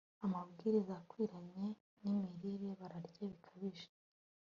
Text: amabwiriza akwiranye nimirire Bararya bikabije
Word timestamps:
amabwiriza 0.25 0.93
akwiranye 1.01 1.65
nimirire 2.01 2.69
Bararya 2.79 3.23
bikabije 3.31 3.87